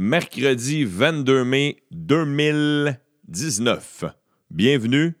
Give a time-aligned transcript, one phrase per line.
[0.00, 4.06] mercredi 22 mai 2019.
[4.50, 5.14] Bienvenue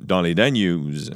[0.00, 1.10] dans les Dan News.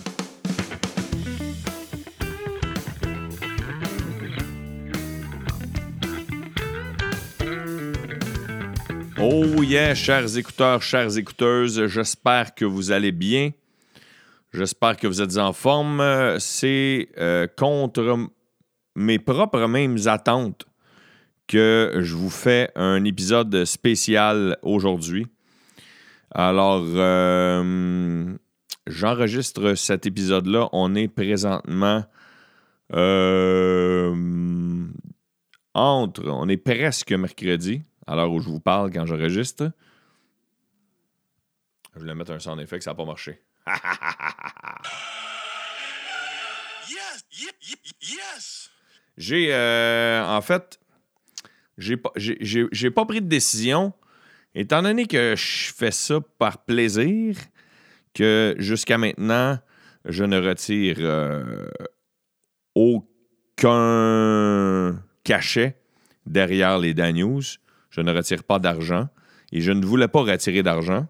[9.18, 13.50] Oh yeah, chers écouteurs, chères écouteuses, j'espère que vous allez bien.
[14.52, 16.00] J'espère que vous êtes en forme.
[16.38, 18.28] C'est euh, contre
[18.94, 20.69] mes propres mêmes attentes
[21.50, 25.26] que je vous fais un épisode spécial aujourd'hui.
[26.30, 28.32] Alors, euh,
[28.86, 30.68] j'enregistre cet épisode-là.
[30.70, 32.04] On est présentement
[32.94, 34.14] euh,
[35.74, 39.72] entre, on est presque mercredi, à l'heure où je vous parle quand j'enregistre.
[41.94, 43.42] Je voulais mettre un son effet que ça n'a pas marché.
[49.16, 50.78] J'ai, euh, en fait,
[51.80, 53.92] j'ai pas, j'ai, pas pris de décision.
[54.54, 57.36] Étant donné que je fais ça par plaisir,
[58.14, 59.58] que jusqu'à maintenant,
[60.04, 61.68] je ne retire euh,
[62.74, 63.02] aucun
[65.24, 65.80] cachet
[66.26, 67.42] derrière les Dan News.
[67.90, 69.08] Je ne retire pas d'argent
[69.52, 71.06] et je ne voulais pas retirer d'argent.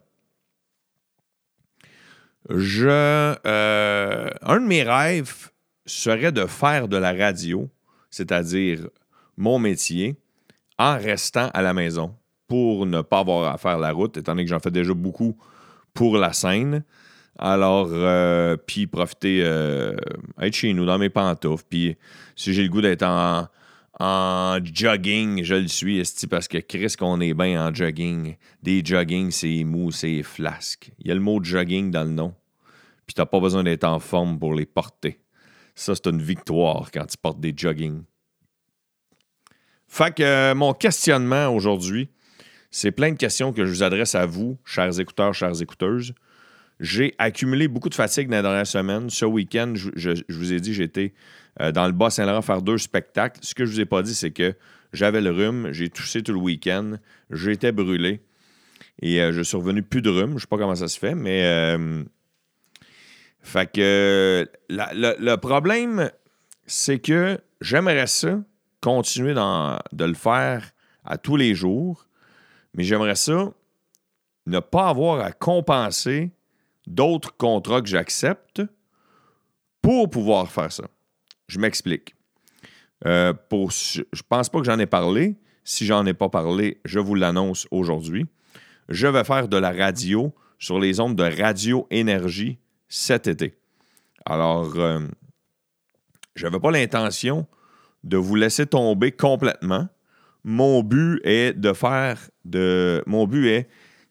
[2.48, 5.50] Je, euh, un de mes rêves
[5.84, 7.68] serait de faire de la radio,
[8.10, 8.88] c'est-à-dire
[9.36, 10.16] mon métier,
[10.80, 12.14] en restant à la maison
[12.48, 15.36] pour ne pas avoir à faire la route, étant donné que j'en fais déjà beaucoup
[15.92, 16.84] pour la scène.
[17.38, 19.94] Alors, euh, puis profiter, euh,
[20.40, 21.66] être chez nous, dans mes pantoufles.
[21.68, 21.96] Puis
[22.34, 27.34] si j'ai le goût d'être en, jogging, je le suis, parce que Chris, qu'on est
[27.34, 28.36] bien en jogging.
[28.62, 30.92] Des jogging, c'est mou, c'est flasque.
[30.98, 32.34] Il y a le mot jogging dans le nom.
[33.06, 35.20] Puis t'as pas besoin d'être en forme pour les porter.
[35.74, 38.02] Ça, c'est une victoire quand tu portes des jogging.
[39.90, 42.10] Fait que euh, mon questionnement aujourd'hui,
[42.70, 46.14] c'est plein de questions que je vous adresse à vous, chers écouteurs, chères écouteuses.
[46.78, 49.10] J'ai accumulé beaucoup de fatigue dans la dernière semaine.
[49.10, 51.12] Ce week-end, je, vous ai dit, j'étais
[51.60, 53.40] euh, dans le Bas-Saint-Laurent faire deux spectacles.
[53.42, 54.54] Ce que je vous ai pas dit, c'est que
[54.92, 56.92] j'avais le rhume, j'ai toussé tout le week-end,
[57.30, 58.20] j'étais brûlé
[59.02, 60.34] et euh, je suis revenu plus de rhume.
[60.36, 61.76] Je sais pas comment ça se fait, mais.
[63.52, 66.12] le problème,
[66.64, 68.38] c'est que j'aimerais ça
[68.80, 70.72] continuer de le faire
[71.04, 72.06] à tous les jours,
[72.74, 73.52] mais j'aimerais ça
[74.46, 76.30] ne pas avoir à compenser
[76.86, 78.62] d'autres contrats que j'accepte
[79.82, 80.84] pour pouvoir faire ça.
[81.48, 82.14] Je m'explique.
[83.06, 85.36] Euh, je pense pas que j'en ai parlé.
[85.64, 88.26] Si j'en ai pas parlé, je vous l'annonce aujourd'hui.
[88.88, 92.58] Je vais faire de la radio sur les ondes de Radio Énergie
[92.88, 93.56] cet été.
[94.26, 95.00] Alors, euh,
[96.34, 97.46] je n'avais pas l'intention
[98.04, 99.88] de vous laisser tomber complètement.
[100.44, 103.02] Mon but est de faire de.
[103.06, 103.68] Mon but est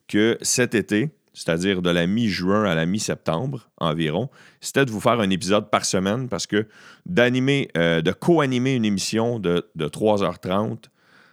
[0.08, 4.30] que cet été, c'est-à-dire de la mi-juin à la mi-septembre environ,
[4.60, 6.68] c'était de vous faire un épisode par semaine parce que
[7.06, 10.86] d'animer, euh, de co-animer une émission de, 3h30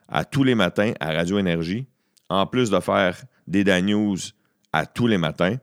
[0.09, 1.87] à tous les matins à Radio Énergie,
[2.29, 4.19] en plus de faire des Dan News
[4.73, 5.57] à tous les matins,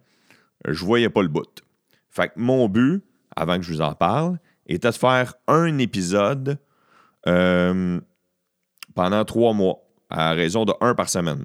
[0.68, 1.64] je voyais pas le bout.
[2.10, 3.04] Fait que mon but,
[3.36, 6.58] avant que je vous en parle, était de faire un épisode
[7.28, 8.00] euh,
[8.96, 9.80] pendant trois mois,
[10.10, 11.44] à raison de un par semaine.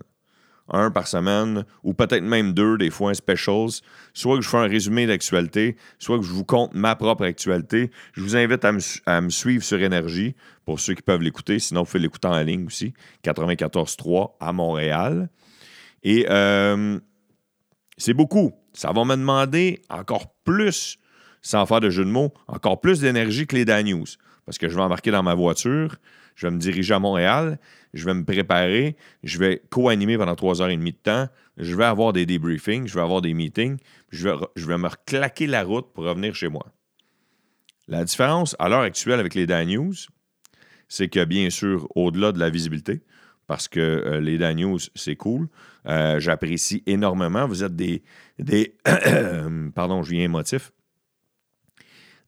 [0.70, 3.80] Un par semaine, ou peut-être même deux, des fois un specials.
[4.12, 7.90] Soit que je fais un résumé d'actualité, soit que je vous compte ma propre actualité.
[8.12, 8.72] Je vous invite à
[9.20, 10.34] me, suivre sur Énergie,
[10.66, 11.58] pour ceux qui peuvent l'écouter.
[11.58, 12.92] Sinon, vous pouvez l'écouter en ligne aussi.
[13.24, 15.30] 94.3 à Montréal.
[16.02, 17.00] Et euh,
[17.96, 18.52] c'est beaucoup.
[18.74, 20.98] Ça va me demander encore plus,
[21.40, 24.06] sans faire de jeu de mots, encore plus d'énergie que les Dan News
[24.48, 25.96] parce que je vais embarquer dans ma voiture,
[26.34, 27.58] je vais me diriger à Montréal,
[27.92, 31.28] je vais me préparer, je vais co-animer pendant trois heures et demie de temps,
[31.58, 33.76] je vais avoir des débriefings, je vais avoir des meetings,
[34.08, 36.64] je vais, je vais me claquer la route pour revenir chez moi.
[37.88, 39.92] La différence à l'heure actuelle avec les Dan News,
[40.88, 43.02] c'est que bien sûr, au-delà de la visibilité,
[43.46, 45.48] parce que euh, les Dan News, c'est cool,
[45.84, 47.46] euh, j'apprécie énormément.
[47.46, 48.02] Vous êtes des.
[48.38, 48.78] des
[49.74, 50.72] pardon, je viens émotif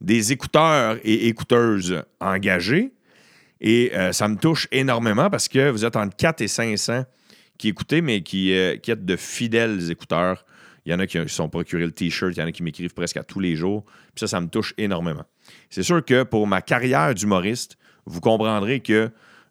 [0.00, 2.92] des écouteurs et écouteuses engagés.
[3.60, 7.04] Et euh, ça me touche énormément parce que vous êtes entre 4 et 500
[7.58, 10.46] qui écoutez, mais qui, euh, qui êtes de fidèles écouteurs.
[10.86, 12.94] Il y en a qui sont procurés le T-shirt, il y en a qui m'écrivent
[12.94, 13.84] presque à tous les jours.
[13.84, 15.24] Puis ça, ça me touche énormément.
[15.68, 17.76] C'est sûr que pour ma carrière d'humoriste,
[18.06, 19.10] vous comprendrez que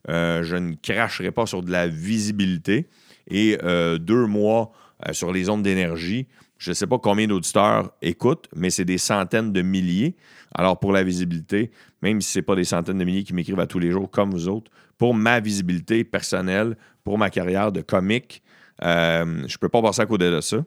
[0.10, 2.90] euh, je ne cracherai pas sur de la visibilité.
[3.32, 3.60] Et
[4.00, 4.72] deux mois
[5.12, 9.54] sur les ondes d'énergie, je ne sais pas combien d'auditeurs écoutent, mais c'est des centaines
[9.54, 10.16] de milliers.
[10.54, 13.60] Alors, pour la visibilité, même si ce n'est pas des centaines de milliers qui m'écrivent
[13.60, 17.82] à tous les jours comme vous autres, pour ma visibilité personnelle, pour ma carrière de
[17.82, 18.44] comique.
[18.84, 20.58] Euh, je ne peux pas passer à côté de ça.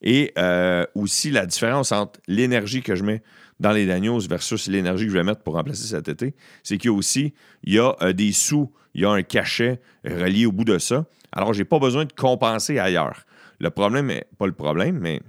[0.00, 3.22] Et euh, aussi la différence entre l'énergie que je mets
[3.58, 6.90] dans les Daniels versus l'énergie que je vais mettre pour remplacer cet été, c'est qu'il
[6.90, 7.34] y a aussi
[7.64, 10.78] il y a, euh, des sous, il y a un cachet relié au bout de
[10.78, 11.06] ça.
[11.32, 13.26] Alors, je n'ai pas besoin de compenser ailleurs.
[13.58, 15.20] Le problème, est, pas le problème, mais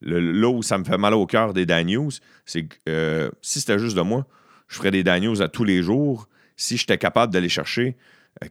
[0.00, 2.10] le, là où ça me fait mal au cœur des Daniels,
[2.44, 4.26] c'est que euh, si c'était juste de moi,
[4.68, 7.96] je ferais des Daniels à tous les jours si j'étais capable d'aller chercher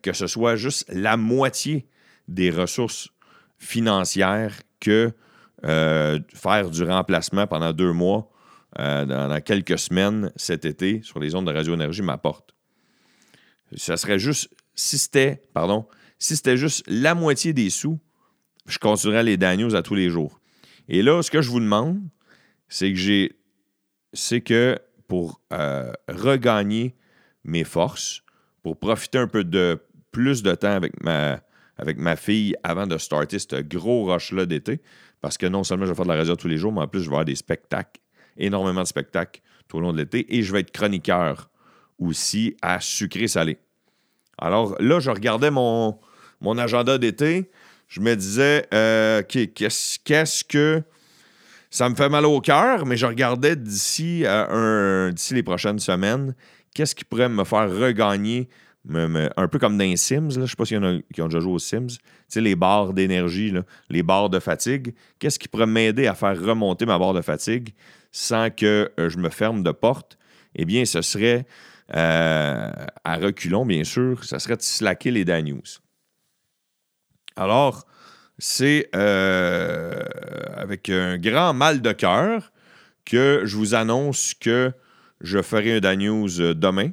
[0.02, 1.88] que ce soit juste la moitié
[2.28, 3.10] des ressources
[3.58, 5.12] financières que
[5.66, 8.30] euh, faire du remplacement pendant deux mois,
[8.80, 12.54] euh, dans, quelques semaines cet été sur les ondes de radio-énergie m'apporte.
[13.76, 15.88] Ça serait juste, si c'était, pardon,
[16.20, 18.00] si c'était juste la moitié des sous,
[18.65, 20.39] je continuerais les Daniels à tous les jours.
[20.89, 22.01] Et là, ce que je vous demande,
[22.68, 23.33] c'est que j'ai,
[24.13, 24.77] c'est que
[25.07, 26.95] pour euh, regagner
[27.44, 28.24] mes forces,
[28.62, 29.81] pour profiter un peu de
[30.12, 31.42] plus de temps avec ma,
[31.77, 34.81] avec ma fille avant de starter ce gros rush-là d'été.
[35.21, 36.88] Parce que non seulement je vais faire de la radio tous les jours, mais en
[36.88, 38.01] plus, je vais avoir des spectacles,
[38.38, 40.36] énormément de spectacles tout au long de l'été.
[40.36, 41.50] Et je vais être chroniqueur
[41.98, 43.57] aussi à sucré-salé.
[44.38, 46.00] Alors là, je regardais mon,
[46.42, 47.50] mon agenda d'été.
[47.94, 50.81] Je me disais, euh, qu'est-ce que.
[51.69, 56.34] Ça me fait mal au cœur, mais je regardais d'ici, euh, les prochaines semaines,
[56.74, 58.50] qu'est-ce qui pourrait me faire regagner
[58.90, 61.22] un peu comme dans les Sims, je ne sais pas s'il y en a qui
[61.22, 62.00] ont déjà joué aux Sims,
[62.36, 63.54] les barres d'énergie,
[63.90, 64.96] les barres de fatigue.
[65.19, 67.74] Qu'est-ce qui pourrait m'aider à faire remonter ma barre de fatigue
[68.12, 70.18] sans que euh, je me ferme de porte?
[70.56, 71.46] Eh bien, ce serait,
[71.89, 75.83] à reculons, bien sûr, ce serait de slacker les Daniels.
[77.36, 77.86] Alors,
[78.38, 80.04] c'est euh,
[80.56, 82.52] avec un grand mal de cœur
[83.06, 84.72] que je vous annonce que
[85.22, 86.92] je ferai un Daniels demain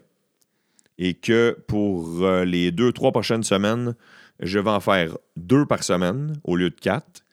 [0.99, 3.95] et que pour euh, les deux, trois prochaines semaines,
[4.41, 7.25] je vais en faire deux par semaine au lieu de quatre.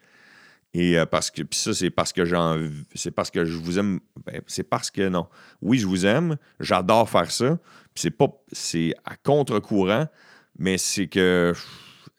[0.73, 2.57] Et euh, parce que ça, c'est parce que j'en
[2.93, 3.99] c'est parce que je vous aime.
[4.25, 5.27] Ben, c'est parce que non.
[5.61, 6.37] Oui, je vous aime.
[6.59, 7.57] J'adore faire ça.
[7.93, 8.27] Puis c'est pas.
[8.51, 10.07] C'est à contre-courant,
[10.59, 11.53] mais c'est que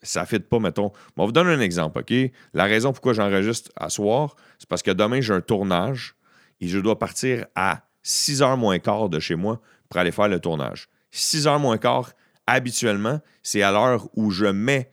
[0.01, 0.91] ça ne pas, mettons.
[1.17, 2.13] on vous donne un exemple, OK?
[2.53, 6.15] La raison pourquoi j'enregistre à soir, c'est parce que demain, j'ai un tournage
[6.61, 10.27] et je dois partir à 6 h moins quart de chez moi pour aller faire
[10.27, 10.87] le tournage.
[11.11, 12.11] 6 heures moins quart,
[12.47, 14.91] habituellement, c'est à l'heure où je mets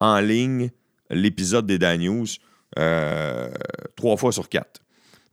[0.00, 0.70] en ligne
[1.10, 2.26] l'épisode des Dan News
[2.78, 3.50] euh,
[3.96, 4.80] trois fois sur quatre.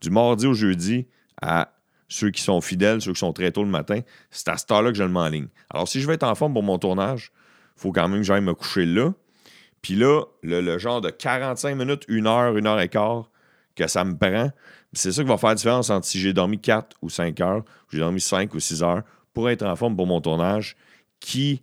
[0.02, 1.08] Du mardi au jeudi
[1.42, 1.74] à
[2.08, 4.00] ceux qui sont fidèles, ceux qui sont très tôt le matin,
[4.32, 5.48] c'est à cette heure-là que je le mets en ligne.
[5.70, 7.32] Alors, si je veux être en forme pour mon tournage,
[7.78, 9.14] faut quand même que j'aille me coucher là.
[9.82, 13.32] Puis là, le, genre de 45 minutes, une heure, une heure et quart
[13.76, 14.52] que ça me prend,
[14.94, 17.60] c'est ça qui va faire la différence entre si j'ai dormi 4 ou 5 heures,
[17.60, 19.04] ou j'ai dormi 5 ou 6 heures,
[19.34, 20.76] pour être en forme pour mon tournage,
[21.20, 21.62] qui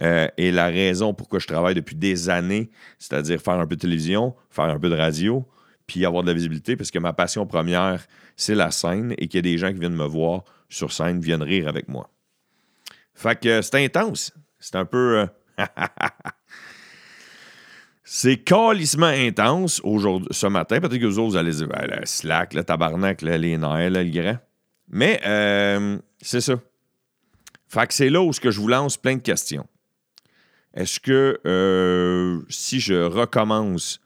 [0.00, 3.80] euh, est la raison pourquoi je travaille depuis des années, c'est-à-dire faire un peu de
[3.80, 5.44] télévision, faire un peu de radio,
[5.86, 9.38] puis avoir de la visibilité, parce que ma passion première, c'est la scène et qu'il
[9.38, 12.10] y a des gens qui viennent me voir sur scène, viennent rire avec moi.
[13.14, 14.32] Fait que c'est intense.
[14.58, 15.20] C'est un peu.
[15.20, 15.26] Euh,
[18.04, 20.80] c'est calissement intense aujourd'hui, ce matin.
[20.80, 24.04] Peut-être que vous autres, vous allez dire, ben, le slack, le tabarnak, les nerfs, le
[24.04, 24.38] grand.
[24.88, 26.54] Mais euh, c'est ça.
[27.68, 29.66] Fait que c'est là où que je vous lance plein de questions.
[30.74, 34.00] Est-ce que euh, si je recommence,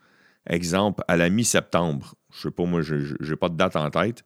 [0.47, 4.25] exemple, à la mi-septembre, je sais pas, moi, je n'ai pas de date en tête,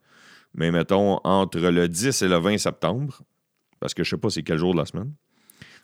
[0.55, 3.23] mais mettons entre le 10 et le 20 septembre,
[3.81, 5.13] parce que je sais pas c'est quel jour de la semaine,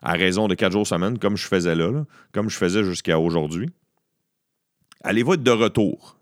[0.03, 3.71] à raison de quatre jours semaine, comme je faisais là, comme je faisais jusqu'à aujourd'hui,
[5.03, 6.17] allez-vous être de retour?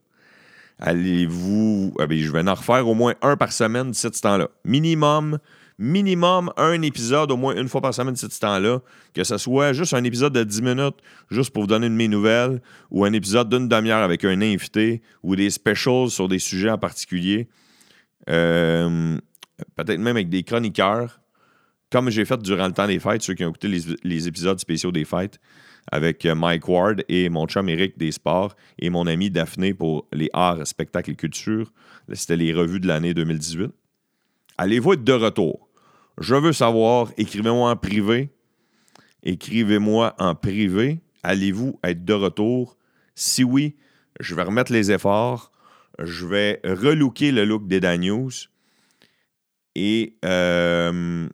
[0.81, 1.95] Allez-vous.
[1.99, 4.49] Ah ben, je vais en refaire au moins un par semaine d'ici ce temps-là.
[4.65, 5.39] Minimum
[5.79, 8.81] minimum un épisode au moins une fois par semaine de ce temps-là,
[9.15, 10.97] que ce soit juste un épisode de 10 minutes,
[11.31, 15.03] juste pour vous donner une mes nouvelles, ou un épisode d'une demi-heure avec un invité,
[15.23, 17.49] ou des specials sur des sujets en particulier.
[18.29, 19.17] Euh,
[19.77, 21.21] peut-être même avec des chroniqueurs,
[21.91, 24.93] comme j'ai fait durant le temps des fêtes, ceux qui ont écouté les, épisodes spéciaux
[24.93, 25.41] des fêtes,
[25.91, 30.07] avec euh, Mike Ward et mon chum Eric des sports et mon ami Daphné pour
[30.13, 31.73] les arts, spectacles et culture.
[32.13, 33.71] C'était les revues de l'année 2018.
[34.59, 35.69] Allez-vous être de retour?
[36.19, 38.31] Je veux savoir, écrivez-moi en privé.
[39.23, 41.01] Écrivez-moi en privé.
[41.23, 42.77] Allez-vous être de retour?
[43.15, 43.77] Si oui,
[44.21, 45.53] je vais remettre les efforts.
[45.99, 48.49] Je vais relooker le look des Daniels.
[49.75, 51.29] Et euh,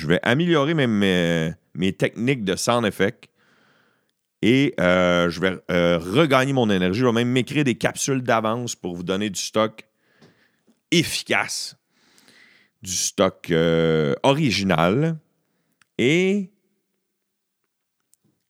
[0.00, 3.28] je vais améliorer mes, mes, techniques de sound effect.
[4.42, 7.00] Et euh, je vais euh, regagner mon énergie.
[7.00, 9.86] Je vais même m'écrire des capsules d'avance pour vous donner du stock
[10.90, 11.76] efficace
[12.82, 15.18] du stock euh, original
[15.98, 16.50] et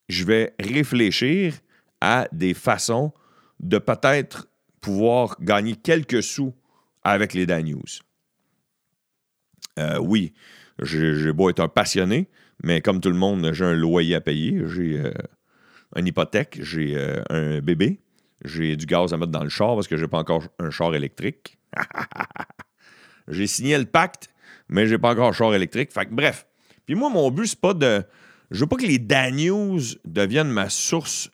[0.09, 1.55] je vais réfléchir
[2.01, 3.13] à des façons
[3.59, 4.49] de peut-être
[4.81, 6.55] pouvoir gagner quelques sous
[7.03, 7.83] avec les Dan News.
[10.01, 10.33] Oui,
[10.83, 12.29] j'ai beau être un passionné,
[12.63, 15.13] mais comme tout le monde, j'ai un loyer à payer, j'ai euh,
[15.97, 18.01] une hypothèque, j'ai euh, un bébé,
[18.45, 20.95] j'ai du gaz à mettre dans le char parce que j'ai pas encore un char
[20.95, 21.59] électrique.
[23.29, 24.31] j'ai signé le pacte,
[24.69, 25.93] mais j'ai pas encore un char électrique.
[25.93, 26.47] Fait que, bref.
[26.87, 28.03] Puis moi, mon but, c'est pas de.
[28.51, 31.31] Je veux pas que les Dan News deviennent ma source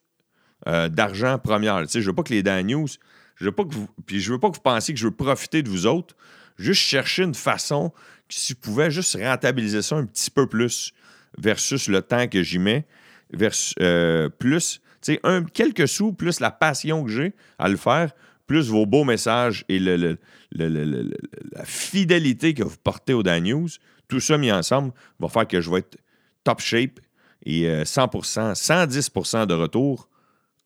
[0.67, 1.81] d'argent première.
[1.83, 2.89] Tu sais, je veux pas que les Dan News.
[3.37, 3.89] Je veux pas que vous.
[4.05, 6.17] Puis je veux pas que vous pensiez que je veux profiter de vous autres.
[6.59, 7.93] Juste chercher une façon
[8.29, 10.93] si vous pouvais juste rentabiliser ça un petit peu plus
[11.39, 12.87] versus le temps que j'y mets,
[13.33, 15.21] versus, euh, plus, tu sais,
[15.53, 18.13] quelques sous, plus la passion que j'ai à le faire,
[18.47, 20.19] plus vos beaux messages et le,
[20.53, 23.69] la fidélité que vous portez au Dan News,
[24.09, 25.99] tout ça mis ensemble va faire que je vais être
[26.45, 27.01] top shape
[27.45, 30.09] et 100%, euh, 110% de retour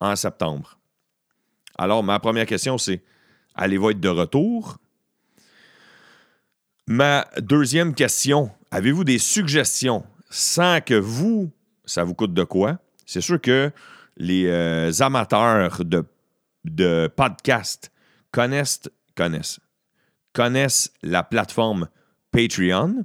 [0.01, 0.79] en septembre.
[1.79, 3.03] Alors, ma première question, c'est
[3.55, 4.79] allez-vous être de retour?
[6.87, 10.05] Ma deuxième question, avez-vous des suggestions?
[10.29, 11.51] Sans que vous,
[11.85, 12.79] ça vous coûte de quoi?
[13.07, 13.71] C'est sûr que
[14.17, 16.05] les euh, amateurs de,
[16.65, 17.91] de podcast
[18.33, 18.83] connaissent,
[19.17, 19.61] connaissent,
[20.33, 21.89] connaissent la plateforme
[22.31, 23.05] Patreon.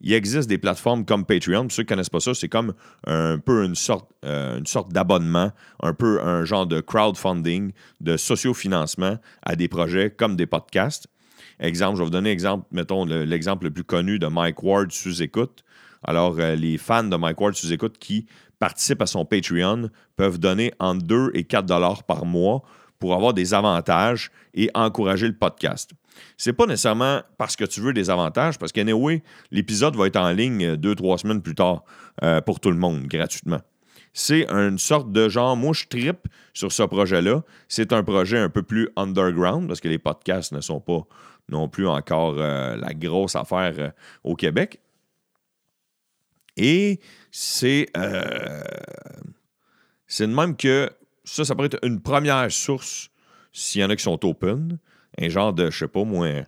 [0.00, 1.62] Il existe des plateformes comme Patreon.
[1.62, 2.74] Pour ceux qui ne connaissent pas ça, c'est comme
[3.06, 5.52] un peu une sorte, euh, une sorte d'abonnement,
[5.82, 11.08] un peu un genre de crowdfunding, de sociofinancement à des projets comme des podcasts.
[11.60, 15.22] Exemple, je vais vous donner exemple, mettons l'exemple le, plus connu de Mike Ward sous
[15.22, 15.64] écoute.
[16.02, 18.26] Alors, euh, les fans de Mike Ward sous écoute qui
[18.58, 22.62] participent à son Patreon peuvent donner entre 2 et 4 dollars par mois
[22.98, 25.90] pour avoir des avantages et encourager le podcast.
[26.36, 30.30] C'est pas nécessairement parce que tu veux des avantages, parce qu'anyway, l'épisode va être en
[30.30, 31.84] ligne deux, trois semaines plus tard
[32.22, 33.60] euh, pour tout le monde, gratuitement.
[34.18, 37.44] C'est une sorte de genre, moi je tripe sur ce projet-là.
[37.68, 41.06] C'est un projet un peu plus underground, parce que les podcasts ne sont pas
[41.50, 43.90] non plus encore euh, la grosse affaire euh,
[44.24, 44.80] au Québec.
[46.56, 46.98] Et
[47.30, 48.62] c'est euh,
[50.06, 50.88] c'est de même que
[51.22, 53.10] ça, ça pourrait être une première source
[53.52, 54.78] s'il y en a qui sont open.
[55.18, 56.42] Un genre de, je sais pas, moins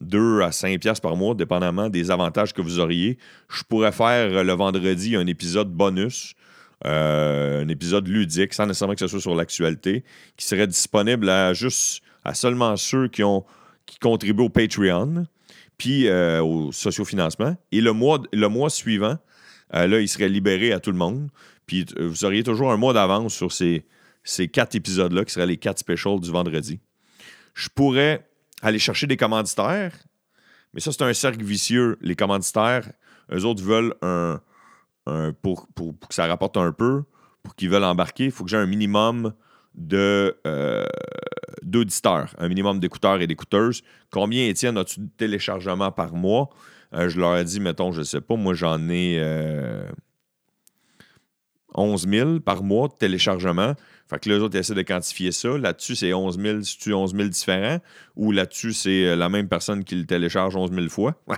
[0.00, 3.18] 2 à 5 piastres par mois, dépendamment des avantages que vous auriez.
[3.48, 6.36] Je pourrais faire le vendredi un épisode bonus,
[6.84, 10.04] un épisode ludique, sans nécessairement que ce soit sur l'actualité,
[10.36, 13.44] qui serait disponible à juste à seulement ceux qui ont
[13.90, 15.26] qui contribuent au Patreon,
[15.76, 17.56] puis euh, au sociofinancement.
[17.72, 19.18] Et le mois, suivant,
[19.74, 21.28] euh, là, il serait libéré à tout le monde.
[21.66, 23.84] Puis euh, vous auriez toujours un mois d'avance sur ces,
[24.22, 26.78] ces quatre épisodes-là, qui seraient les quatre specials du vendredi.
[27.54, 28.28] Je pourrais
[28.62, 29.92] aller chercher des commanditaires,
[30.72, 31.98] mais ça, c'est un cercle vicieux.
[32.00, 32.92] Les commanditaires,
[33.32, 34.40] eux autres veulent un.
[35.42, 37.02] Pour, que ça rapporte un peu,
[37.42, 39.32] pour qu'ils veulent embarquer, il faut que j'ai un minimum
[39.74, 40.36] de,
[41.62, 43.82] d'auditeurs, un minimum d'écouteurs et d'écouteuses.
[44.10, 46.50] Combien, Étienne, as-tu de téléchargements par mois?
[46.94, 49.20] Euh, je leur ai dit, mettons, je ne sais pas, moi j'en ai
[51.74, 53.74] 11 euh, 000 par mois de téléchargements.
[54.08, 55.56] Fait que les autres essaient de quantifier ça.
[55.56, 57.78] Là-dessus, c'est 11 000, si tu 11 000 différents,
[58.16, 61.14] ou là-dessus, c'est euh, la même personne qui le télécharge 11 000 fois?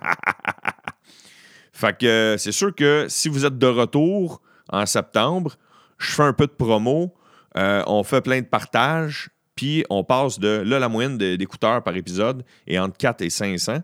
[1.73, 5.57] fait que c'est sûr que si vous êtes de retour en septembre,
[5.99, 7.15] je fais un peu de promo.
[7.55, 9.31] on fait plein de partages.
[9.55, 13.81] Puis on passe de, là, la moyenne d'écouteurs par épisode est entre 4 et 500.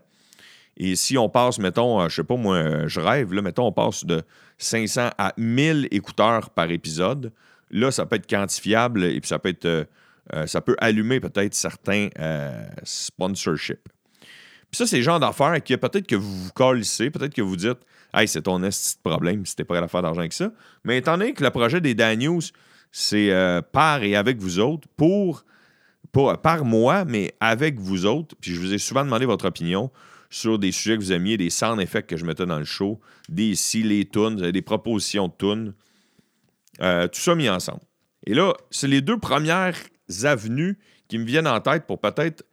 [0.79, 3.67] Et si on passe, mettons, euh, je sais pas, moi, euh, je rêve, là, mettons,
[3.67, 4.23] on passe de
[4.57, 7.33] 500 à 1000 écouteurs par épisode,
[7.69, 9.85] là, ça peut être quantifiable et puis ça peut être, euh,
[10.47, 12.09] ça peut allumer peut-être certains
[12.83, 13.89] sponsorships.
[14.71, 17.79] Puis ça, c'est le genre d'affaires qui peut-être que vous vous peut-être que vous dites,
[18.13, 20.51] hey, c'est ton esti de problème si t'es pas à faire d'argent avec ça.
[20.83, 22.41] Mais étant donné que le projet des Dan News,
[22.91, 23.31] c'est
[23.71, 25.43] par et avec vous autres pour
[26.11, 28.35] pas par moi, mais avec vous autres.
[28.41, 29.91] Puis je vous ai souvent demandé votre opinion
[30.29, 32.99] sur des sujets que vous aimiez, des sound effects que je mettais dans le show,
[33.29, 35.73] des si, les tunes, des propositions de tunes.
[36.81, 37.81] Euh, tout ça mis ensemble.
[38.25, 39.77] Et là, c'est les deux premières
[40.23, 42.43] avenues qui me viennent en tête pour peut-être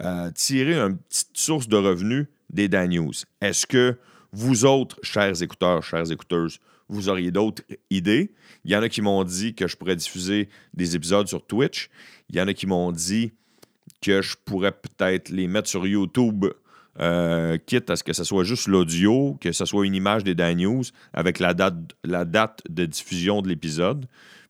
[0.00, 3.12] euh, tirer une petite source de revenus des Dan News.
[3.40, 3.98] Est-ce que
[4.32, 6.58] vous autres, chers écouteurs, chères écouteuses,
[6.88, 8.32] vous auriez d'autres idées?
[8.64, 11.88] Il y en a qui m'ont dit que je pourrais diffuser des épisodes sur Twitch.
[12.30, 13.32] Il y en a qui m'ont dit
[14.02, 16.46] que je pourrais peut-être les mettre sur YouTube,
[17.00, 20.34] euh, quitte à ce que ce soit juste l'audio, que ce soit une image des
[20.34, 21.74] Dan News avec la date,
[22.04, 24.06] la date de diffusion de l'épisode.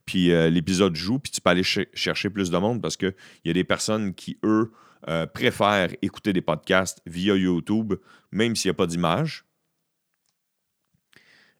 [0.06, 3.50] Puis euh, l'épisode joue, puis tu peux aller chercher plus de monde parce qu'il y
[3.50, 4.70] a des personnes qui, eux,
[5.08, 7.94] euh, préfèrent écouter des podcasts via YouTube,
[8.32, 9.44] même s'il n'y a pas d'image.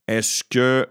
[0.07, 0.89] Est-ce que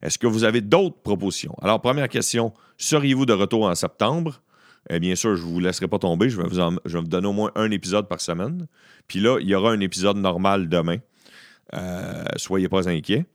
[0.00, 1.54] Est-ce que vous avez d'autres propositions?
[1.60, 4.40] Alors, première question, seriez-vous de retour en septembre?
[4.90, 6.30] Eh bien sûr, je ne vous laisserai pas tomber.
[6.30, 8.66] Je vais vous, je vais vous donner au moins un épisode par semaine.
[9.06, 10.98] Puis là, il y aura un épisode normal demain.
[11.74, 13.26] Euh, soyez pas inquiets.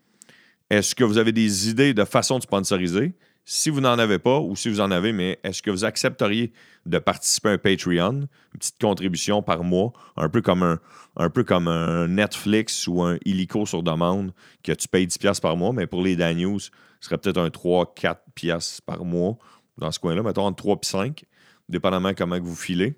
[0.70, 3.14] Est-ce que vous avez des idées de façon de sponsoriser?
[3.46, 6.54] Si vous n'en avez pas, ou si vous en avez, mais est-ce que vous accepteriez
[6.86, 10.80] de participer à un Patreon, une petite contribution par mois, un peu comme un,
[11.18, 14.34] un, peu comme un Netflix ou un Illico sur demande,
[14.64, 16.70] que tu payes 10$ par mois, mais pour les Dan News, ce
[17.02, 19.38] serait peut-être un 3-4$ par mois
[19.78, 21.24] dans ce coin-là, mettons entre 3 et 5,
[21.68, 22.96] dépendamment comment vous filez.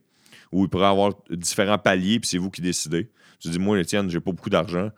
[0.51, 3.09] Ou il pourrait avoir différents paliers, puis c'est vous qui décidez.
[3.43, 4.91] Je dis, moi, Étienne, j'ai pas beaucoup d'argent.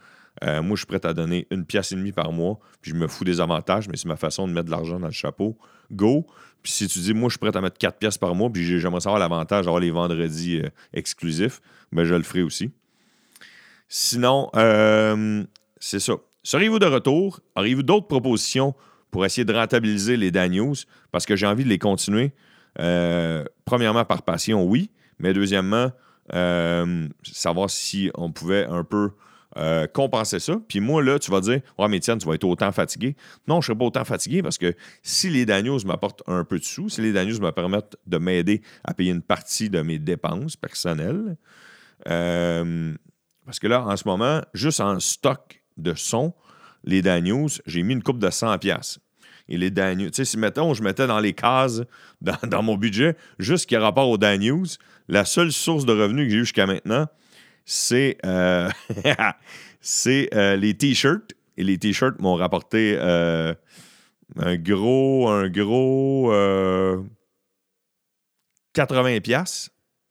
[0.44, 2.96] Euh, moi, je suis prêt à donner une pièce et demie par mois, puis je
[2.96, 5.58] me fous des avantages, mais c'est ma façon de mettre de l'argent dans le chapeau.
[5.92, 6.26] Go!
[6.64, 8.80] Puis si tu dis, moi, je suis prêt à mettre quatre pièces par mois, puis
[8.80, 12.72] j'aimerais savoir l'avantage d'avoir les vendredis euh, exclusifs, ben je le ferai aussi.
[13.88, 15.44] Sinon, euh,
[15.80, 16.14] c'est ça.
[16.44, 17.40] Seriez-vous de retour?
[17.56, 18.76] Auriez-vous d'autres propositions
[19.12, 20.76] pour essayer de rentabiliser les Dan News?
[21.12, 22.34] Parce que j'ai envie de les continuer.
[23.66, 24.92] premièrement, par passion, oui.
[25.20, 25.92] Mais deuxièmement,
[27.24, 29.12] savoir si on pouvait un peu
[29.56, 30.60] euh, compenser ça.
[30.68, 33.16] Puis moi, là, tu vas dire, ouais, mais tiens, tu vas être autant fatigué.
[33.48, 36.60] Non, je ne serai pas autant fatigué parce que si les Daniels m'apportent un peu
[36.60, 40.00] de sous, si les Daniels me permettent de m'aider à payer une partie de mes
[40.00, 41.38] dépenses personnelles,
[42.08, 42.94] euh,
[43.46, 46.34] parce que là, en ce moment, juste en stock de son,
[46.84, 49.00] les Daniels, j'ai mis une coupe de 100$.
[49.50, 51.82] Et les Daniels, tu sais, si mettons, je mettais dans les cases,
[52.22, 54.78] dans, mon budget, juste qui a rapport aux Daniels,
[55.08, 57.08] la seule source de revenus que j'ai eu jusqu'à maintenant,
[57.68, 58.70] c'est euh,
[60.34, 61.34] euh, les t-shirts.
[61.58, 63.54] Et les t-shirts m'ont rapporté euh,
[64.38, 66.32] un gros, un gros
[68.74, 69.70] 80 pièces,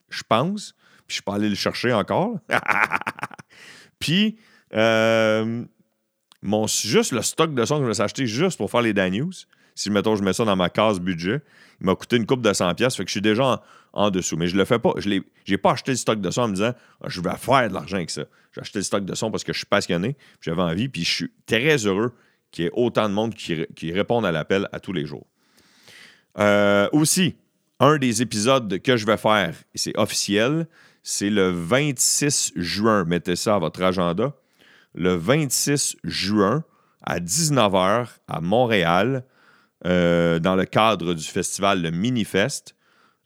[0.09, 0.73] je pense.
[0.73, 2.37] Puis je suis pas allé le chercher encore.
[3.99, 4.37] Puis
[4.73, 6.67] mon,
[7.11, 9.33] le stock de son que je me suis juste pour faire les Dan News,
[9.77, 11.41] si mettons je mets ça dans ma case budget,
[11.79, 13.61] il m'a coûté une coupe de 100 pièces, fait que je suis déjà
[13.93, 14.35] en, dessous.
[14.35, 16.53] Mais je le fais pas, je n'ai pas acheté le stock de son en me
[16.55, 18.23] disant ah, je vais faire de l'argent avec ça.
[18.53, 21.11] J'ai acheté le stock de son parce que je suis passionné, j'avais envie, puis je
[21.11, 22.13] suis très heureux
[22.51, 25.27] qu'il y ait autant de monde qui, qui répondent à l'appel à tous les jours.
[26.39, 27.35] Euh, aussi,
[27.79, 30.67] un des épisodes que je vais faire, et c'est officiel,
[31.03, 33.05] c'est le 26 juin.
[33.05, 34.33] Mettez ça à votre agenda.
[34.93, 36.63] Le 26 juin
[37.03, 39.23] à 19h à Montréal.
[39.85, 42.75] Euh, dans le cadre du festival Le Minifest,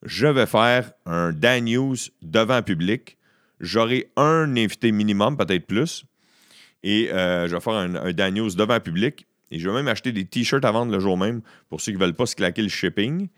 [0.03, 3.17] je vais faire un Dan News devant public.
[3.59, 6.05] J'aurai un invité minimum, peut-être plus.
[6.83, 9.27] Et euh, je vais faire un, un, Dan News devant public.
[9.51, 11.97] Et je vais même acheter des t-shirts à vendre le jour même pour ceux qui
[11.97, 13.29] ne veulent pas se claquer le shipping.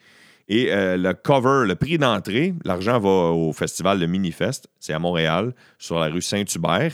[0.47, 4.67] Et euh, le cover, le prix d'entrée, l'argent va au festival Le Minifest.
[4.80, 6.93] C'est à Montréal, sur la rue Saint-Hubert.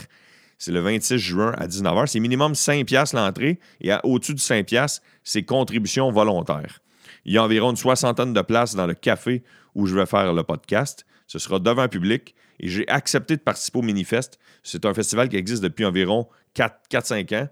[0.60, 2.08] C'est le 26 juin à 19h.
[2.08, 6.82] C'est minimum 5 pièces l'entrée et au-dessus de 5 pièces, c'est contribution volontaire.
[7.24, 9.42] Il y a environ une soixantaine de places dans le café
[9.74, 11.06] où je vais faire le podcast.
[11.28, 14.38] Ce sera devant public et j'ai accepté de participer au Minifest.
[14.62, 17.48] C'est un festival qui existe depuis environ 4-5 ans,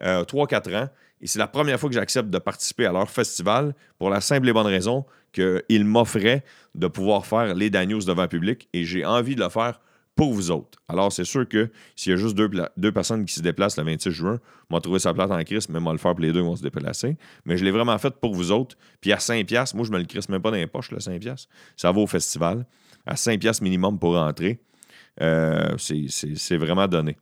[0.00, 0.88] 3-4 euh, ans.
[1.20, 4.48] Et c'est la première fois que j'accepte de participer à leur festival pour la simple
[4.48, 9.34] et bonne raison qu'ils m'offraient de pouvoir faire les Daniels devant public et j'ai envie
[9.34, 9.80] de le faire
[10.18, 10.80] pour vous autres.
[10.88, 14.10] Alors, c'est sûr que s'il y a juste deux, personnes qui se déplacent le 26
[14.10, 16.56] juin, vont trouver sa place en crise, mais moi le faire pour les deux vont
[16.56, 17.16] se déplacer.
[17.44, 18.76] Mais je l'ai vraiment fait pour vous autres.
[19.00, 21.46] Puis à 5$, moi, je me le crisse même pas dans les poches, le 5$.
[21.76, 22.66] Ça va au festival.
[23.06, 24.58] À 5$ minimum pour rentrer.
[25.22, 27.16] Euh, c'est vraiment donné.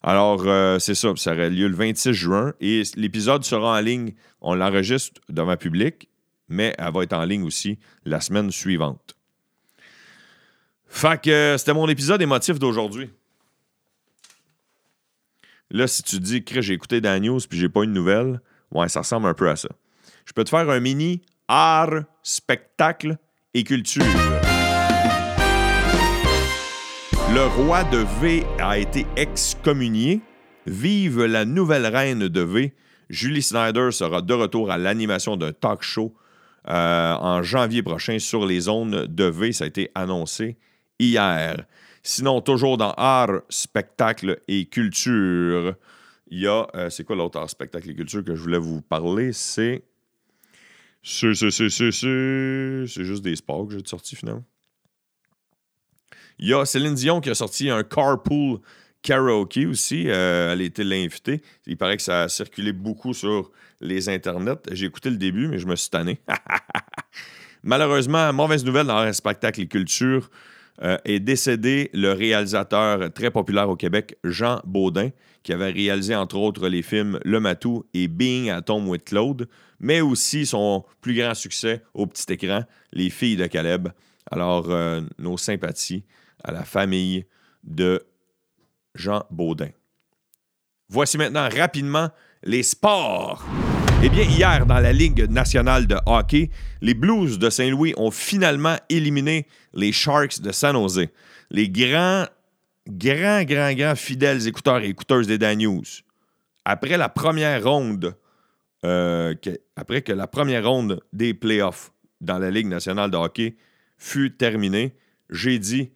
[0.00, 1.12] Alors, euh, c'est ça.
[1.16, 2.52] Ça aurait lieu le 26 juin.
[2.60, 4.12] Et l'épisode sera en ligne.
[4.40, 6.08] On l'enregistre devant public,
[6.48, 9.17] mais elle va être en ligne aussi la semaine suivante.
[10.88, 13.10] Fait que euh, c'était mon épisode émotif d'aujourd'hui.
[15.70, 18.40] Là, si tu dis que j'ai écouté Dan News puis j'ai pas une nouvelle,
[18.72, 19.68] ouais, ça ressemble un peu à ça.
[20.24, 23.18] Je peux te faire un mini art, spectacle
[23.52, 24.04] et culture.
[27.34, 30.22] Le roi de V a été excommunié.
[30.66, 32.74] Vive la nouvelle reine de V.
[33.10, 36.14] Julie Snyder sera de retour à l'animation d'un talk show
[36.68, 39.52] euh, en janvier prochain sur les zones de V.
[39.52, 40.56] Ça a été annoncé
[40.98, 41.66] hier.
[42.02, 45.74] Sinon, toujours dans art, spectacle et culture,
[46.28, 46.66] il y a.
[46.74, 49.32] Euh, c'est quoi l'autre art, spectacle et culture que je voulais vous parler?
[49.32, 49.82] C'est.
[51.02, 54.44] C'est, juste des sports que j'ai sorti finalement.
[56.38, 58.60] Il y a Céline Dion qui a sorti un carpool
[59.02, 60.04] karaoke aussi.
[60.08, 61.42] Euh, elle était l'invitée.
[61.66, 64.60] Il paraît que ça a circulé beaucoup sur les internets.
[64.72, 66.20] J'ai écouté le début, mais je me suis tanné.
[67.62, 70.30] Malheureusement, mauvaise nouvelle dans spectacle et culture.
[70.82, 75.10] Euh, est décédé le réalisateur très populaire au Québec, Jean Baudin,
[75.42, 79.48] qui avait réalisé entre autres les films Le Matou et Being at Home with Claude,
[79.80, 83.88] mais aussi son plus grand succès au petit écran, Les Filles de Caleb.
[84.30, 86.04] Alors, euh, nos sympathies
[86.44, 87.24] à la famille
[87.64, 88.04] de
[88.94, 89.70] Jean Baudin.
[90.88, 92.08] Voici maintenant rapidement
[92.42, 93.44] les sports.
[94.00, 98.76] Eh bien, hier, dans la Ligue nationale de hockey, les Blues de Saint-Louis ont finalement
[98.88, 101.08] éliminé les Sharks de San Jose.
[101.50, 102.24] Les grands,
[102.86, 105.82] grands, grands, grands fidèles écouteurs et écouteuses des Dan News.
[106.64, 108.14] Après la première ronde,
[108.84, 109.34] euh,
[109.74, 113.56] après que la première ronde des playoffs dans la Ligue nationale de hockey
[113.96, 114.94] fut terminée,
[115.28, 115.90] j'ai dit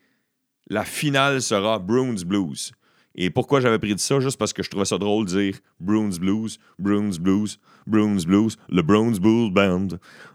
[0.69, 2.73] la finale sera Bruins Blues.
[3.15, 4.19] Et pourquoi j'avais pris ça?
[4.21, 8.57] Juste parce que je trouvais ça drôle de dire Bruins Blues, Bruins Blues, Bruins Blues,
[8.69, 9.89] le Browns Blues Band.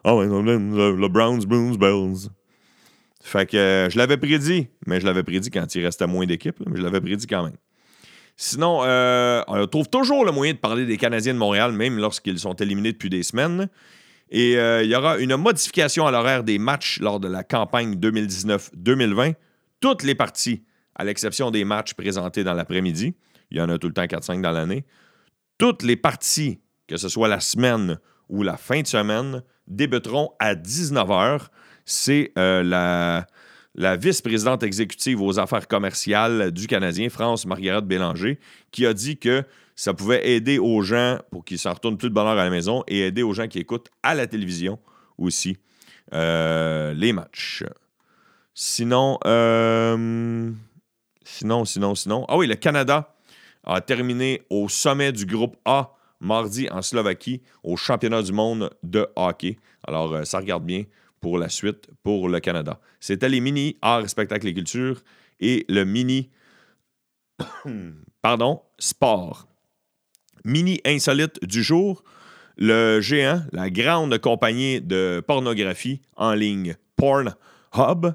[0.04, 2.30] Oh, le, le Browns Blues Bells.
[3.22, 6.62] Fait que euh, je l'avais prédit, mais je l'avais prédit quand il restait moins d'équipes,
[6.66, 7.58] mais je l'avais prédit quand même.
[8.38, 12.40] Sinon, euh, on trouve toujours le moyen de parler des Canadiens de Montréal, même lorsqu'ils
[12.40, 13.68] sont éliminés depuis des semaines.
[14.30, 17.96] Et euh, il y aura une modification à l'horaire des matchs lors de la campagne
[17.96, 19.34] 2019-2020.
[19.80, 20.64] Toutes les parties
[20.96, 23.16] à l'exception des matchs présentés dans l'après-midi.
[23.52, 24.86] Il y en a tout le temps 4-5 dans l'année.
[25.58, 30.56] Toutes les parties, que ce soit la semaine ou la fin de semaine, débuteront à
[30.56, 31.48] 19h.
[31.86, 38.40] C'est euh, la, vice-présidente exécutive aux affaires commerciales du Canadien, France Marguerite Bélanger,
[38.72, 39.44] qui a dit que
[39.76, 42.84] ça pouvait aider aux gens pour qu'ils s'en retournent plus de bonheur à la maison
[42.88, 44.80] et aider aux gens qui écoutent à la télévision
[45.18, 45.58] aussi
[46.14, 47.64] euh, les matchs.
[48.56, 50.52] Sinon, euh,
[51.28, 52.26] Sinon, sinon, sinon.
[52.30, 53.14] Ah oui, le Canada
[53.66, 59.08] a terminé au sommet du groupe A mardi en Slovaquie au championnat du monde de
[59.16, 59.58] hockey.
[59.88, 60.84] Alors, euh, ça regarde bien
[61.22, 62.80] pour la suite pour le Canada.
[63.00, 65.02] C'était les mini arts, spectacles et culture
[65.40, 66.30] et le mini
[68.22, 69.48] pardon, sport.
[70.46, 72.04] Mini insolite du jour,
[72.58, 78.14] le géant, la grande compagnie de pornographie en ligne Pornhub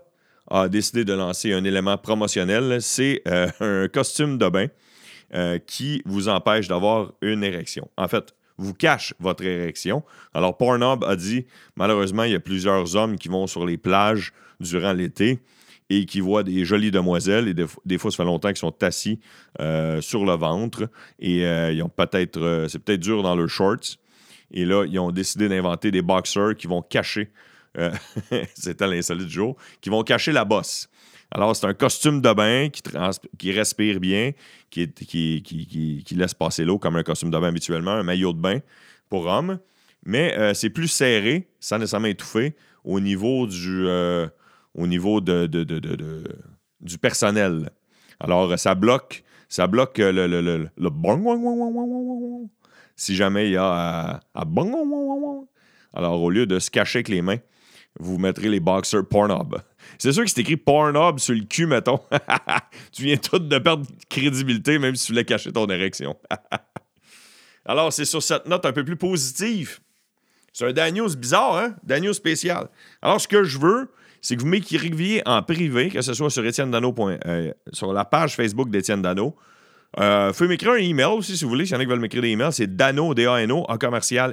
[0.48, 2.82] a décidé de lancer un élément promotionnel.
[2.82, 4.66] C'est euh, un costume de bain
[5.34, 7.88] euh, qui vous empêche d'avoir une érection.
[7.96, 10.02] En fait, vous cache votre érection.
[10.34, 14.32] Alors, Pornhub a dit, malheureusement, il y a plusieurs hommes qui vont sur les plages
[14.60, 15.40] durant l'été
[15.90, 17.48] et qui voient des jolies demoiselles.
[17.48, 19.20] Et des, fois, ça fait longtemps qu'ils sont assis
[19.60, 23.98] euh, sur le ventre et ils ont peut-être, c'est peut-être dur dans leurs shorts.
[24.52, 27.30] Et là, ils ont décidé d'inventer des boxers qui vont cacher
[27.78, 27.90] euh,
[28.54, 30.88] c'était l'insolite du jour, qui vont cacher la bosse.
[31.34, 32.68] Alors, c'est un costume de bain
[33.38, 34.32] qui, respire bien,
[34.70, 38.58] qui, laisse passer l'eau comme un costume de bain habituellement, un maillot de bain
[39.08, 39.58] pour homme.
[40.04, 44.28] Mais euh, c'est plus serré, sans nécessairement étouffer, au niveau du, euh,
[44.74, 47.70] au niveau du personnel.
[48.20, 50.68] Alors, ça bloque, ça bloque le, le, le,
[52.94, 54.44] si jamais il y a à, à
[55.94, 57.38] alors, au lieu de se cacher avec les mains,
[57.98, 59.56] vous mettrez les boxers Pornhub.
[59.98, 62.00] C'est sûr que c'est écrit Pornhub sur le cul, mettons.
[62.92, 66.16] tu viens tout de perdre crédibilité, même si tu voulais cacher ton érection.
[67.64, 69.80] Alors, c'est sur cette note un peu plus positive.
[70.52, 71.74] C'est un Daniel bizarre, hein?
[71.82, 72.68] Daniel spécial.
[73.00, 73.90] Alors, ce que je veux,
[74.20, 76.94] c'est que vous m'écriviez en privé, que ce soit sur Étienne Dano.
[76.98, 79.36] Euh, sur la page Facebook d'Étienne Dano.
[79.98, 81.66] Euh, vous pouvez m'écrire un email aussi, si vous voulez.
[81.66, 84.32] S'il y en a qui veulent m'écrire des emails, c'est dano, D-A-N-O, en commercial.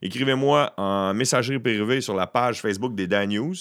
[0.00, 3.54] Écrivez-moi en messagerie privée sur la page Facebook des Dan News.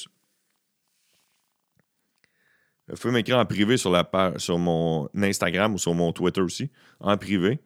[2.89, 6.71] Vous pouvez m'écrire en privé sur, la sur mon Instagram ou sur mon Twitter aussi,
[6.99, 7.59] en privé.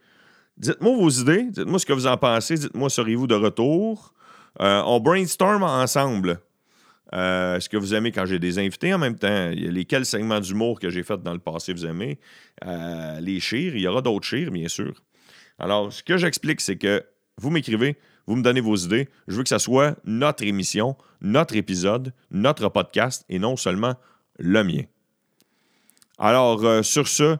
[0.57, 4.13] Dites-moi vos idées, dites-moi ce que vous en pensez, dites-moi seriez-vous de retour?
[4.59, 6.39] Euh, on brainstorm ensemble.
[7.13, 9.49] Euh, est-ce que vous aimez quand j'ai des invités en même temps?
[9.49, 12.19] Lesquels segments d'humour que j'ai fait dans le passé vous aimez?
[12.65, 14.93] Euh, les chires, il y aura d'autres chires, bien sûr.
[15.59, 17.03] Alors, ce que j'explique, c'est que
[17.37, 19.09] vous m'écrivez, vous me donnez vos idées.
[19.27, 23.95] Je veux que ça soit notre émission, notre épisode, notre podcast et non seulement
[24.37, 24.83] le mien.
[26.17, 27.37] Alors, euh, sur ce,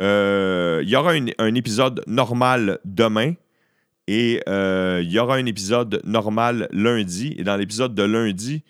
[0.00, 3.34] euh, il y aura un épisode normal demain
[4.06, 7.34] et euh, il y aura un épisode normal lundi.
[7.36, 8.62] Et dans l'épisode de lundi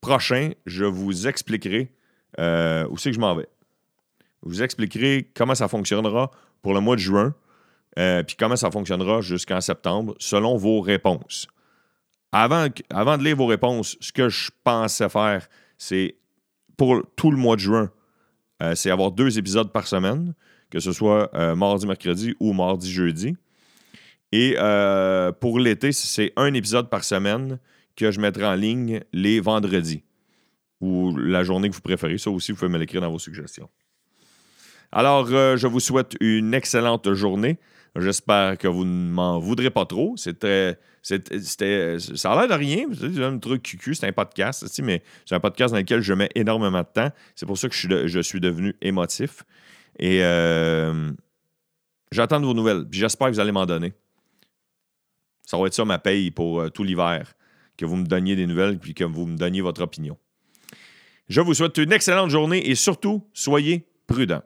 [0.00, 1.92] prochain, je vous expliquerai
[2.38, 3.48] où c'est que je m'en vais.
[4.42, 6.30] Je vous expliquerai comment ça fonctionnera
[6.62, 7.34] pour le mois de juin
[7.98, 11.46] euh, puis comment ça fonctionnera jusqu'en septembre, selon vos réponses.
[12.32, 16.16] Avant, avant de lire vos réponses, ce que je pensais faire, c'est
[16.76, 17.90] pour tout le mois de juin,
[18.62, 20.34] euh, c'est avoir deux épisodes par semaine,
[20.70, 23.36] que ce soit euh, mardi, mercredi ou mardi, jeudi.
[24.32, 24.56] Et
[25.40, 27.58] pour l'été, c'est un épisode par semaine
[27.94, 30.02] que je mettrai en ligne les vendredis.
[30.82, 32.18] ou la journée que vous préférez.
[32.18, 33.70] Ça aussi, vous pouvez me l'écrire dans vos suggestions.
[34.92, 37.58] Alors, je vous souhaite une excellente journée.
[37.98, 40.16] J'espère que vous ne m'en voudrez pas trop.
[40.16, 41.14] C'était, ça
[42.32, 42.86] a l'air de rien.
[42.92, 46.28] C'est un truc QQ, c'est un podcast, mais c'est un podcast dans lequel je mets
[46.34, 47.10] énormément de temps.
[47.34, 49.44] C'est pour ça que je suis, je suis devenu émotif.
[49.98, 51.10] Et euh,
[52.12, 52.84] j'attends de vos nouvelles.
[52.90, 53.92] j'espère que vous allez m'en donner.
[55.44, 57.34] Ça va être ça ma paye pour euh, tout l'hiver.
[57.78, 60.18] Que vous me donniez des nouvelles puis que vous me donniez votre opinion.
[61.28, 64.42] Je vous souhaite une excellente journée et surtout, soyez prudents.